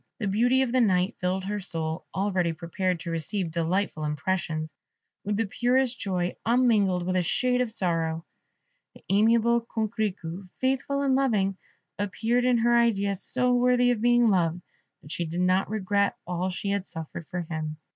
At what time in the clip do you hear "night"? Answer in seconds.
0.81-1.15